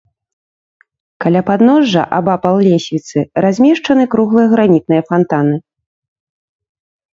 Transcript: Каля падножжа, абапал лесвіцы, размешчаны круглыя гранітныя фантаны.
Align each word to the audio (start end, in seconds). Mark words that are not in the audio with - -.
Каля 1.25 1.41
падножжа, 1.49 2.03
абапал 2.21 2.57
лесвіцы, 2.69 3.17
размешчаны 3.47 4.03
круглыя 4.17 4.47
гранітныя 4.57 5.01
фантаны. 5.13 5.55